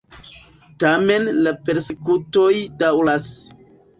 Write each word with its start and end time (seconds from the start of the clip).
Tamen 0.83 1.27
la 1.47 1.53
persekutoj 1.69 2.49
daŭras. 2.83 3.31